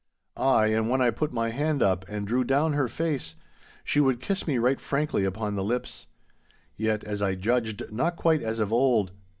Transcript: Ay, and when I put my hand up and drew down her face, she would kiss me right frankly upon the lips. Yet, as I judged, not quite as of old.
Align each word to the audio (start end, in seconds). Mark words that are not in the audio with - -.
Ay, 0.35 0.65
and 0.69 0.89
when 0.89 0.99
I 0.99 1.11
put 1.11 1.31
my 1.31 1.49
hand 1.49 1.83
up 1.83 2.05
and 2.09 2.25
drew 2.25 2.43
down 2.43 2.73
her 2.73 2.87
face, 2.87 3.35
she 3.83 3.99
would 3.99 4.19
kiss 4.19 4.47
me 4.47 4.57
right 4.57 4.81
frankly 4.81 5.25
upon 5.25 5.53
the 5.53 5.63
lips. 5.63 6.07
Yet, 6.75 7.03
as 7.03 7.21
I 7.21 7.35
judged, 7.35 7.83
not 7.91 8.15
quite 8.15 8.41
as 8.41 8.57
of 8.57 8.73
old. 8.73 9.11